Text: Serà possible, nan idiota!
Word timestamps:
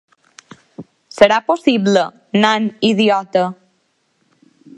Serà 1.17 1.37
possible, 1.51 2.07
nan 2.47 2.67
idiota! 2.93 3.45